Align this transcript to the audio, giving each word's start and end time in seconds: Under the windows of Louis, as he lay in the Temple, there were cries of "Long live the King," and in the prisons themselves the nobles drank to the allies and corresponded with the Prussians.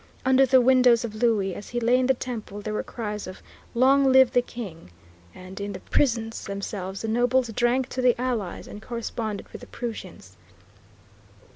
Under 0.25 0.47
the 0.47 0.59
windows 0.61 1.05
of 1.05 1.13
Louis, 1.13 1.53
as 1.53 1.69
he 1.69 1.79
lay 1.79 1.99
in 1.99 2.07
the 2.07 2.15
Temple, 2.15 2.59
there 2.59 2.73
were 2.73 2.81
cries 2.81 3.27
of 3.27 3.43
"Long 3.75 4.11
live 4.11 4.31
the 4.31 4.41
King," 4.41 4.89
and 5.35 5.61
in 5.61 5.73
the 5.73 5.79
prisons 5.79 6.45
themselves 6.45 7.03
the 7.03 7.07
nobles 7.07 7.49
drank 7.53 7.87
to 7.89 8.01
the 8.01 8.19
allies 8.19 8.65
and 8.65 8.81
corresponded 8.81 9.47
with 9.49 9.61
the 9.61 9.67
Prussians. 9.67 10.37